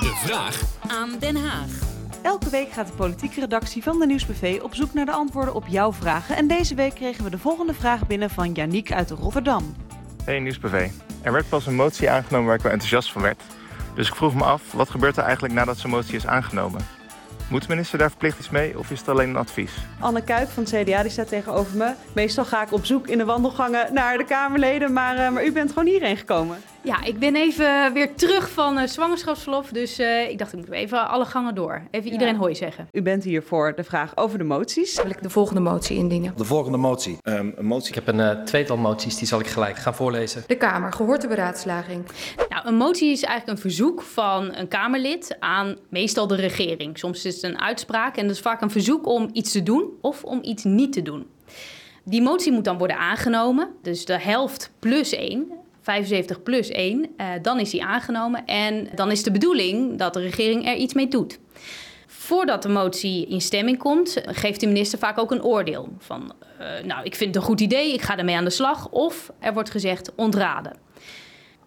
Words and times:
De 0.00 0.12
vraag 0.24 0.62
Aan 0.88 1.18
Den 1.18 1.36
Haag. 1.36 1.70
Elke 2.22 2.50
week 2.50 2.72
gaat 2.72 2.86
de 2.86 2.92
politieke 2.92 3.40
redactie 3.40 3.82
van 3.82 3.98
de 3.98 4.06
Nieuwsbv 4.06 4.60
op 4.62 4.74
zoek 4.74 4.94
naar 4.94 5.04
de 5.04 5.12
antwoorden 5.12 5.54
op 5.54 5.66
jouw 5.66 5.92
vragen. 5.92 6.36
En 6.36 6.46
deze 6.46 6.74
week 6.74 6.94
kregen 6.94 7.24
we 7.24 7.30
de 7.30 7.38
volgende 7.38 7.74
vraag 7.74 8.06
binnen 8.06 8.30
van 8.30 8.52
Yannick 8.52 8.92
uit 8.92 9.10
Rotterdam. 9.10 9.74
Hey 10.24 10.38
Nieuwsbv. 10.40 10.88
Er 11.22 11.32
werd 11.32 11.48
pas 11.48 11.66
een 11.66 11.74
motie 11.74 12.10
aangenomen 12.10 12.46
waar 12.46 12.56
ik 12.56 12.62
wel 12.62 12.72
enthousiast 12.72 13.12
van 13.12 13.22
werd. 13.22 13.42
Dus 13.94 14.08
ik 14.08 14.14
vroeg 14.14 14.34
me 14.34 14.44
af, 14.44 14.72
wat 14.72 14.90
gebeurt 14.90 15.16
er 15.16 15.24
eigenlijk 15.24 15.54
nadat 15.54 15.78
zo'n 15.78 15.90
motie 15.90 16.16
is 16.16 16.26
aangenomen? 16.26 16.80
Moet 17.50 17.62
de 17.62 17.68
minister 17.68 17.98
daar 17.98 18.08
verplicht 18.08 18.38
iets 18.38 18.50
mee 18.50 18.78
of 18.78 18.90
is 18.90 18.98
het 18.98 19.08
alleen 19.08 19.28
een 19.28 19.36
advies? 19.36 19.72
Anne 20.00 20.22
Kuik 20.22 20.48
van 20.48 20.62
het 20.62 20.72
CDA 20.72 21.02
die 21.02 21.10
staat 21.10 21.28
tegenover 21.28 21.76
me. 21.76 21.92
Meestal 22.14 22.44
ga 22.44 22.62
ik 22.62 22.72
op 22.72 22.84
zoek 22.84 23.08
in 23.08 23.18
de 23.18 23.24
wandelgangen 23.24 23.94
naar 23.94 24.18
de 24.18 24.24
Kamerleden, 24.24 24.92
maar, 24.92 25.16
eh, 25.16 25.30
maar 25.30 25.44
u 25.44 25.52
bent 25.52 25.68
gewoon 25.68 25.86
hierheen 25.88 26.16
gekomen. 26.16 26.56
Ja, 26.84 27.04
ik 27.04 27.18
ben 27.18 27.36
even 27.36 27.92
weer 27.92 28.14
terug 28.14 28.50
van 28.50 28.78
uh, 28.78 28.86
zwangerschapsverlof. 28.86 29.68
Dus 29.68 30.00
uh, 30.00 30.30
ik 30.30 30.38
dacht, 30.38 30.52
ik 30.52 30.58
moet 30.58 30.70
even 30.70 31.08
alle 31.08 31.24
gangen 31.24 31.54
door. 31.54 31.82
Even 31.90 32.06
ja. 32.06 32.12
iedereen 32.12 32.36
hooi 32.36 32.54
zeggen. 32.54 32.88
U 32.92 33.02
bent 33.02 33.24
hier 33.24 33.42
voor 33.42 33.74
de 33.76 33.84
vraag 33.84 34.16
over 34.16 34.38
de 34.38 34.44
moties. 34.44 35.02
Wil 35.02 35.10
ik 35.10 35.22
de 35.22 35.30
volgende 35.30 35.60
motie 35.60 35.96
indienen? 35.96 36.32
De 36.36 36.44
volgende 36.44 36.78
motie. 36.78 37.18
Um, 37.22 37.52
een 37.56 37.66
motie. 37.66 37.88
Ik 37.88 37.94
heb 37.94 38.08
een 38.08 38.18
uh, 38.18 38.30
tweetal 38.44 38.76
moties, 38.76 39.16
die 39.16 39.26
zal 39.26 39.40
ik 39.40 39.46
gelijk 39.46 39.76
gaan 39.76 39.94
voorlezen. 39.94 40.44
De 40.46 40.56
Kamer, 40.56 40.92
gehoord 40.92 41.20
de 41.20 41.28
beraadslaging. 41.28 42.04
Nou, 42.62 42.74
een 42.74 42.80
motie 42.80 43.10
is 43.10 43.22
eigenlijk 43.22 43.58
een 43.58 43.70
verzoek 43.70 44.02
van 44.02 44.54
een 44.54 44.68
Kamerlid 44.68 45.36
aan 45.40 45.76
meestal 45.88 46.26
de 46.26 46.34
regering. 46.34 46.98
Soms 46.98 47.24
is 47.24 47.34
het 47.34 47.42
een 47.42 47.60
uitspraak 47.60 48.16
en 48.16 48.26
dat 48.26 48.36
is 48.36 48.42
vaak 48.42 48.60
een 48.60 48.70
verzoek 48.70 49.06
om 49.06 49.30
iets 49.32 49.52
te 49.52 49.62
doen 49.62 49.90
of 50.00 50.24
om 50.24 50.38
iets 50.42 50.64
niet 50.64 50.92
te 50.92 51.02
doen. 51.02 51.26
Die 52.04 52.22
motie 52.22 52.52
moet 52.52 52.64
dan 52.64 52.78
worden 52.78 52.98
aangenomen, 52.98 53.68
dus 53.82 54.04
de 54.04 54.18
helft 54.18 54.70
plus 54.78 55.12
één. 55.12 55.52
75 55.80 56.42
plus 56.42 56.68
1, 56.68 56.98
uh, 56.98 57.26
dan 57.42 57.60
is 57.60 57.70
die 57.70 57.84
aangenomen. 57.84 58.46
En 58.46 58.88
dan 58.94 59.10
is 59.10 59.22
de 59.22 59.30
bedoeling 59.30 59.98
dat 59.98 60.14
de 60.14 60.20
regering 60.20 60.66
er 60.66 60.76
iets 60.76 60.94
mee 60.94 61.08
doet. 61.08 61.38
Voordat 62.06 62.62
de 62.62 62.68
motie 62.68 63.26
in 63.26 63.40
stemming 63.40 63.78
komt, 63.78 64.22
geeft 64.26 64.60
de 64.60 64.66
minister 64.66 64.98
vaak 64.98 65.18
ook 65.18 65.30
een 65.30 65.44
oordeel. 65.44 65.88
Van, 65.98 66.32
uh, 66.60 66.84
nou, 66.84 67.04
ik 67.04 67.14
vind 67.14 67.34
het 67.34 67.42
een 67.42 67.48
goed 67.48 67.60
idee, 67.60 67.92
ik 67.92 68.02
ga 68.02 68.18
ermee 68.18 68.36
aan 68.36 68.44
de 68.44 68.50
slag. 68.50 68.88
Of 68.88 69.32
er 69.38 69.52
wordt 69.52 69.70
gezegd 69.70 70.12
ontraden. 70.14 70.72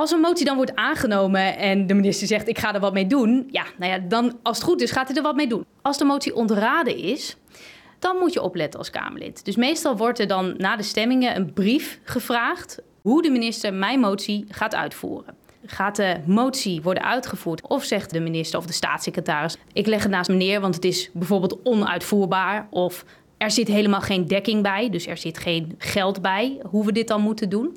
Als 0.00 0.10
een 0.10 0.20
motie 0.20 0.44
dan 0.44 0.56
wordt 0.56 0.74
aangenomen 0.74 1.56
en 1.56 1.86
de 1.86 1.94
minister 1.94 2.26
zegt 2.26 2.48
ik 2.48 2.58
ga 2.58 2.74
er 2.74 2.80
wat 2.80 2.92
mee 2.92 3.06
doen, 3.06 3.48
ja, 3.50 3.64
nou 3.78 3.92
ja, 3.92 3.98
dan 3.98 4.38
als 4.42 4.56
het 4.56 4.66
goed 4.66 4.80
is 4.80 4.90
gaat 4.90 5.08
hij 5.08 5.16
er 5.16 5.22
wat 5.22 5.36
mee 5.36 5.46
doen. 5.46 5.64
Als 5.82 5.98
de 5.98 6.04
motie 6.04 6.34
ontraden 6.34 6.96
is, 6.96 7.36
dan 7.98 8.16
moet 8.16 8.32
je 8.32 8.42
opletten 8.42 8.78
als 8.78 8.90
Kamerlid. 8.90 9.44
Dus 9.44 9.56
meestal 9.56 9.96
wordt 9.96 10.18
er 10.18 10.26
dan 10.26 10.54
na 10.56 10.76
de 10.76 10.82
stemmingen 10.82 11.36
een 11.36 11.52
brief 11.52 12.00
gevraagd 12.04 12.78
hoe 13.02 13.22
de 13.22 13.30
minister 13.30 13.74
mijn 13.74 14.00
motie 14.00 14.44
gaat 14.48 14.74
uitvoeren. 14.74 15.34
Gaat 15.66 15.96
de 15.96 16.16
motie 16.26 16.82
worden 16.82 17.04
uitgevoerd 17.04 17.68
of 17.68 17.84
zegt 17.84 18.10
de 18.10 18.20
minister 18.20 18.58
of 18.58 18.66
de 18.66 18.72
staatssecretaris: 18.72 19.56
ik 19.72 19.86
leg 19.86 20.02
het 20.02 20.10
naast 20.10 20.28
me 20.28 20.36
neer, 20.36 20.60
want 20.60 20.74
het 20.74 20.84
is 20.84 21.10
bijvoorbeeld 21.12 21.58
onuitvoerbaar 21.62 22.66
of 22.70 23.04
er 23.38 23.50
zit 23.50 23.68
helemaal 23.68 24.00
geen 24.00 24.26
dekking 24.26 24.62
bij, 24.62 24.90
dus 24.90 25.06
er 25.06 25.16
zit 25.16 25.38
geen 25.38 25.74
geld 25.78 26.22
bij 26.22 26.60
hoe 26.62 26.84
we 26.84 26.92
dit 26.92 27.08
dan 27.08 27.20
moeten 27.20 27.48
doen. 27.48 27.76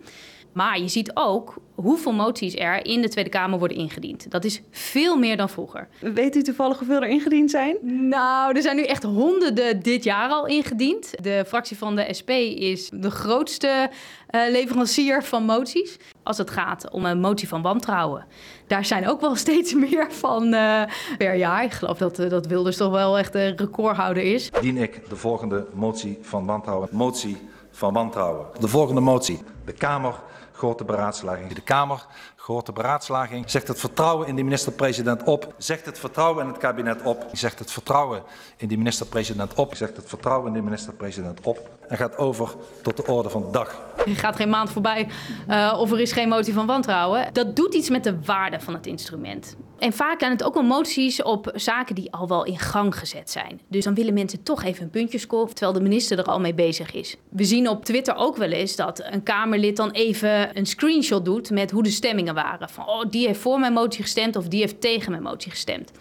Maar 0.53 0.79
je 0.79 0.87
ziet 0.87 1.11
ook 1.13 1.57
hoeveel 1.75 2.13
moties 2.13 2.55
er 2.55 2.85
in 2.85 3.01
de 3.01 3.09
Tweede 3.09 3.29
Kamer 3.29 3.59
worden 3.59 3.77
ingediend. 3.77 4.31
Dat 4.31 4.43
is 4.43 4.61
veel 4.71 5.17
meer 5.17 5.37
dan 5.37 5.49
vroeger. 5.49 5.87
Weet 5.99 6.35
u 6.35 6.41
toevallig 6.41 6.77
hoeveel 6.77 7.01
er 7.01 7.07
ingediend 7.07 7.51
zijn? 7.51 7.77
Nou, 8.09 8.55
er 8.55 8.61
zijn 8.61 8.75
nu 8.75 8.83
echt 8.83 9.03
honderden 9.03 9.79
dit 9.79 10.03
jaar 10.03 10.29
al 10.29 10.45
ingediend. 10.47 11.23
De 11.23 11.43
fractie 11.47 11.77
van 11.77 11.95
de 11.95 12.13
SP 12.19 12.29
is 12.29 12.89
de 12.93 13.11
grootste 13.11 13.89
uh, 14.31 14.41
leverancier 14.49 15.23
van 15.23 15.43
moties. 15.43 15.97
Als 16.23 16.37
het 16.37 16.49
gaat 16.49 16.91
om 16.91 17.05
een 17.05 17.19
motie 17.19 17.47
van 17.47 17.61
wantrouwen. 17.61 18.25
Daar 18.67 18.85
zijn 18.85 19.07
ook 19.07 19.21
wel 19.21 19.35
steeds 19.45 19.73
meer 19.73 20.11
van 20.11 20.53
uh, 20.53 20.81
per 21.17 21.35
jaar. 21.35 21.63
Ik 21.63 21.71
geloof 21.71 21.97
dat, 21.97 22.19
uh, 22.19 22.29
dat 22.29 22.47
Wilders 22.47 22.77
toch 22.77 22.91
wel 22.91 23.17
echt 23.17 23.35
een 23.35 23.57
recordhouder 23.57 24.23
is. 24.23 24.51
Dien 24.61 24.77
ik 24.77 25.09
de 25.09 25.15
volgende 25.15 25.65
motie 25.73 26.17
van 26.21 26.45
wantrouwen. 26.45 26.87
Motie 26.91 27.37
van 27.71 27.93
wantrouwen. 27.93 28.45
De 28.59 28.67
volgende 28.67 29.01
motie. 29.01 29.39
De 29.65 29.73
Kamer 29.73 30.15
grote 30.53 30.83
beraadslaging. 30.83 31.53
De 31.53 31.61
Kamer, 31.61 32.05
grote 32.35 32.71
beraadslaging, 32.71 33.49
zegt 33.49 33.67
het 33.67 33.79
vertrouwen 33.79 34.27
in 34.27 34.35
de 34.35 34.43
minister-president 34.43 35.23
op. 35.23 35.53
Zegt 35.57 35.85
het 35.85 35.99
vertrouwen 35.99 36.43
in 36.43 36.49
het 36.49 36.57
kabinet 36.57 37.01
op. 37.01 37.25
Zegt 37.31 37.59
het 37.59 37.71
vertrouwen 37.71 38.23
in 38.57 38.67
de 38.67 38.77
minister-president 38.77 39.53
op. 39.53 39.75
Zegt 39.75 39.95
het 39.95 40.09
vertrouwen 40.09 40.47
in 40.47 40.53
de 40.53 40.61
minister-president 40.61 41.41
op. 41.41 41.69
En 41.87 41.97
gaat 41.97 42.17
over 42.17 42.49
tot 42.81 42.97
de 42.97 43.05
orde 43.05 43.29
van 43.29 43.41
de 43.41 43.51
dag. 43.51 43.81
Er 44.05 44.15
gaat 44.15 44.35
geen 44.35 44.49
maand 44.49 44.71
voorbij 44.71 45.09
uh, 45.49 45.75
of 45.79 45.91
er 45.91 45.99
is 45.99 46.11
geen 46.11 46.29
motie 46.29 46.53
van 46.53 46.65
wantrouwen. 46.65 47.33
Dat 47.33 47.55
doet 47.55 47.73
iets 47.73 47.89
met 47.89 48.03
de 48.03 48.19
waarde 48.25 48.59
van 48.59 48.73
het 48.73 48.87
instrument. 48.87 49.55
En 49.83 49.93
vaak 49.93 50.19
zijn 50.19 50.31
het 50.31 50.43
ook 50.43 50.53
wel 50.53 50.63
moties 50.63 51.21
op 51.21 51.51
zaken 51.55 51.95
die 51.95 52.11
al 52.11 52.27
wel 52.27 52.45
in 52.45 52.59
gang 52.59 52.97
gezet 52.97 53.29
zijn. 53.29 53.61
Dus 53.67 53.83
dan 53.83 53.93
willen 53.93 54.13
mensen 54.13 54.43
toch 54.43 54.63
even 54.63 54.83
een 54.83 54.89
puntje 54.89 55.17
scoren, 55.17 55.53
terwijl 55.53 55.73
de 55.73 55.81
minister 55.81 56.19
er 56.19 56.25
al 56.25 56.39
mee 56.39 56.53
bezig 56.53 56.93
is. 56.93 57.15
We 57.29 57.43
zien 57.43 57.69
op 57.69 57.85
Twitter 57.85 58.15
ook 58.15 58.37
wel 58.37 58.49
eens 58.49 58.75
dat 58.75 59.03
een 59.11 59.23
Kamerlid 59.23 59.75
dan 59.75 59.91
even 59.91 60.57
een 60.57 60.65
screenshot 60.65 61.25
doet 61.25 61.49
met 61.49 61.71
hoe 61.71 61.83
de 61.83 61.89
stemmingen 61.89 62.33
waren. 62.33 62.69
Van, 62.69 62.87
oh, 62.87 63.03
die 63.09 63.27
heeft 63.27 63.39
voor 63.39 63.59
mijn 63.59 63.73
motie 63.73 64.01
gestemd 64.01 64.35
of 64.35 64.47
die 64.47 64.59
heeft 64.59 64.81
tegen 64.81 65.11
mijn 65.11 65.23
motie 65.23 65.51
gestemd. 65.51 65.91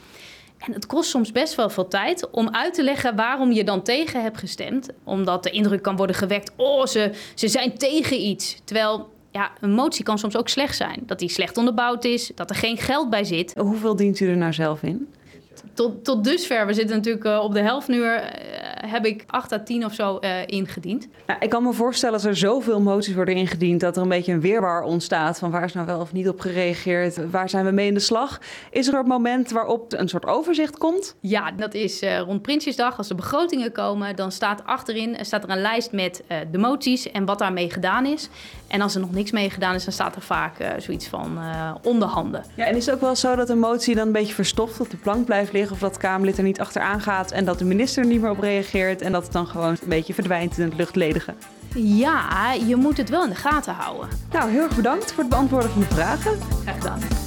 En 0.58 0.72
het 0.72 0.86
kost 0.86 1.10
soms 1.10 1.32
best 1.32 1.54
wel 1.54 1.70
veel 1.70 1.88
tijd 1.88 2.30
om 2.30 2.48
uit 2.50 2.74
te 2.74 2.82
leggen 2.82 3.16
waarom 3.16 3.52
je 3.52 3.64
dan 3.64 3.82
tegen 3.82 4.22
hebt 4.22 4.38
gestemd. 4.38 4.88
Omdat 5.04 5.42
de 5.42 5.50
indruk 5.50 5.82
kan 5.82 5.96
worden 5.96 6.16
gewekt, 6.16 6.52
oh, 6.56 6.86
ze, 6.86 7.10
ze 7.34 7.48
zijn 7.48 7.78
tegen 7.78 8.20
iets. 8.20 8.60
Terwijl 8.64 9.10
ja, 9.32 9.50
een 9.60 9.72
motie 9.72 10.04
kan 10.04 10.18
soms 10.18 10.36
ook 10.36 10.48
slecht 10.48 10.76
zijn. 10.76 11.02
Dat 11.06 11.18
die 11.18 11.28
slecht 11.28 11.56
onderbouwd 11.56 12.04
is, 12.04 12.30
dat 12.34 12.50
er 12.50 12.56
geen 12.56 12.76
geld 12.76 13.10
bij 13.10 13.24
zit. 13.24 13.54
Hoeveel 13.58 13.96
dient 13.96 14.20
u 14.20 14.28
er 14.28 14.36
nou 14.36 14.52
zelf 14.52 14.82
in? 14.82 15.08
Tot, 15.74 16.04
tot 16.04 16.24
dusver, 16.24 16.66
we 16.66 16.74
zitten 16.74 16.96
natuurlijk 16.96 17.24
uh, 17.24 17.38
op 17.42 17.52
de 17.52 17.60
helft 17.60 17.88
nu, 17.88 17.96
uh, 17.96 18.16
heb 18.86 19.06
ik 19.06 19.24
8 19.26 19.52
à 19.52 19.58
10 19.58 19.84
of 19.84 19.94
zo 19.94 20.18
uh, 20.20 20.46
ingediend. 20.46 21.08
Nou, 21.26 21.40
ik 21.40 21.50
kan 21.50 21.62
me 21.62 21.72
voorstellen 21.72 22.20
dat 22.20 22.28
er 22.28 22.36
zoveel 22.36 22.80
moties 22.80 23.14
worden 23.14 23.34
ingediend 23.34 23.80
dat 23.80 23.96
er 23.96 24.02
een 24.02 24.08
beetje 24.08 24.32
een 24.32 24.40
weerwaar 24.40 24.82
ontstaat 24.82 25.38
van 25.38 25.50
waar 25.50 25.64
is 25.64 25.72
nou 25.72 25.86
wel 25.86 26.00
of 26.00 26.12
niet 26.12 26.28
op 26.28 26.40
gereageerd, 26.40 27.30
waar 27.30 27.48
zijn 27.48 27.64
we 27.64 27.70
mee 27.70 27.86
in 27.86 27.94
de 27.94 28.00
slag. 28.00 28.40
Is 28.70 28.88
er 28.88 28.94
een 28.94 29.06
moment 29.06 29.50
waarop 29.50 29.92
een 29.92 30.08
soort 30.08 30.26
overzicht 30.26 30.78
komt? 30.78 31.16
Ja, 31.20 31.50
dat 31.50 31.74
is 31.74 32.02
rond 32.02 32.42
Prinsjesdag. 32.42 32.98
Als 32.98 33.08
de 33.08 33.14
begrotingen 33.14 33.72
komen, 33.72 34.16
dan 34.16 34.32
staat 34.32 34.64
achterin 34.64 35.16
staat 35.20 35.44
er 35.44 35.50
een 35.50 35.60
lijst 35.60 35.92
met 35.92 36.22
de 36.50 36.58
moties 36.58 37.10
en 37.10 37.24
wat 37.24 37.38
daarmee 37.38 37.70
gedaan 37.70 38.06
is. 38.06 38.28
En 38.68 38.80
als 38.80 38.94
er 38.94 39.00
nog 39.00 39.12
niks 39.12 39.30
mee 39.30 39.50
gedaan 39.50 39.74
is, 39.74 39.84
dan 39.84 39.92
staat 39.92 40.16
er 40.16 40.22
vaak 40.22 40.56
zoiets 40.78 41.06
van 41.06 41.38
onderhanden. 41.82 42.44
Ja, 42.54 42.66
en 42.66 42.76
is 42.76 42.86
het 42.86 42.94
ook 42.94 43.00
wel 43.00 43.16
zo 43.16 43.36
dat 43.36 43.48
een 43.48 43.58
motie 43.58 43.94
dan 43.94 44.06
een 44.06 44.12
beetje 44.12 44.34
verstopt 44.34 44.80
op 44.80 44.90
de 44.90 44.96
plank 44.96 45.24
blijft 45.24 45.52
liggen 45.52 45.72
of 45.72 45.78
dat 45.78 45.96
Kamerlid 45.96 46.38
er 46.38 46.44
niet 46.44 46.60
achteraan 46.60 47.00
gaat 47.00 47.30
en 47.30 47.44
dat 47.44 47.58
de 47.58 47.64
minister 47.64 48.02
er 48.02 48.08
niet 48.08 48.20
meer 48.20 48.30
op 48.30 48.38
reageert 48.72 49.02
en 49.02 49.12
dat 49.12 49.22
het 49.22 49.32
dan 49.32 49.46
gewoon 49.46 49.70
een 49.70 49.88
beetje 49.88 50.14
verdwijnt 50.14 50.58
in 50.58 50.64
het 50.64 50.74
luchtledige? 50.74 51.34
Ja, 51.74 52.52
je 52.52 52.76
moet 52.76 52.96
het 52.96 53.08
wel 53.08 53.24
in 53.24 53.30
de 53.30 53.34
gaten 53.34 53.74
houden. 53.74 54.08
Nou, 54.32 54.50
heel 54.50 54.62
erg 54.62 54.76
bedankt 54.76 55.12
voor 55.12 55.22
het 55.22 55.32
beantwoorden 55.32 55.70
van 55.70 55.80
de 55.80 55.86
vragen. 55.86 56.38
Graag 56.62 56.76
gedaan. 56.76 57.21